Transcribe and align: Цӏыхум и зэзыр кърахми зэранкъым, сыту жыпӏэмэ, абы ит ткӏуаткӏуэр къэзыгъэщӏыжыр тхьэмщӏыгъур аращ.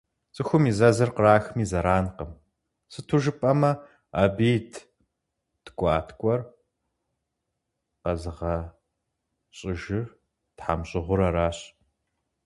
Цӏыхум 0.35 0.63
и 0.71 0.73
зэзыр 0.77 1.09
кърахми 1.15 1.65
зэранкъым, 1.71 2.31
сыту 2.91 3.17
жыпӏэмэ, 3.21 3.71
абы 4.21 4.45
ит 4.57 4.73
ткӏуаткӏуэр 5.65 6.41
къэзыгъэщӏыжыр 8.01 10.07
тхьэмщӏыгъур 10.57 11.19
аращ. 11.27 11.57